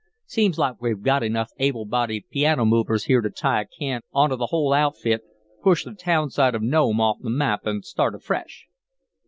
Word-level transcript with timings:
Seems 0.25 0.57
like 0.57 0.81
we've 0.81 1.03
got 1.03 1.21
enough 1.21 1.51
able 1.59 1.85
bodied 1.85 2.27
piano 2.31 2.65
movers 2.65 3.03
here 3.03 3.21
to 3.21 3.29
tie 3.29 3.61
a 3.61 3.67
can 3.67 4.01
onto 4.11 4.35
the 4.35 4.47
whole 4.47 4.73
outfit, 4.73 5.21
push 5.61 5.85
the 5.85 5.93
town 5.93 6.31
site 6.31 6.55
of 6.55 6.63
Nome 6.63 6.99
off 6.99 7.17
the 7.21 7.29
map, 7.29 7.67
and 7.67 7.85
start 7.85 8.15
afresh." 8.15 8.65